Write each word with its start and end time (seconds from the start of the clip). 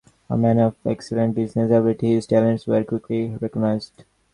A 0.31 0.35
man 0.35 0.57
of 0.57 0.75
excellent 0.83 1.35
business 1.35 1.67
ability, 1.69 2.09
his 2.15 2.25
talents 2.25 2.65
were 2.65 2.83
quickly 2.83 3.37
recognized. 3.39 4.03